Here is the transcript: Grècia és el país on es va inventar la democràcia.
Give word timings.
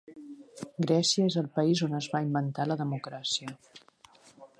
Grècia 0.85 1.27
és 1.31 1.35
el 1.41 1.49
país 1.59 1.83
on 1.87 1.93
es 1.99 2.07
va 2.13 2.21
inventar 2.29 2.67
la 2.71 2.79
democràcia. 2.81 3.53